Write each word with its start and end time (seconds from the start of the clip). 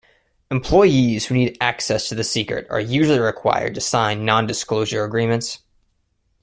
Employees 0.49 1.27
who 1.27 1.35
need 1.35 1.59
access 1.61 2.09
to 2.09 2.15
the 2.15 2.23
secret 2.23 2.65
are 2.71 2.79
usually 2.79 3.19
required 3.19 3.75
to 3.75 3.81
sign 3.81 4.25
non-disclosure 4.25 5.03
agreements. 5.03 5.59